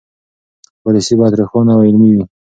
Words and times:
پالیسي 0.81 1.13
باید 1.19 1.37
روښانه 1.39 1.71
او 1.75 1.81
عملي 1.89 2.09
وي. 2.13 2.23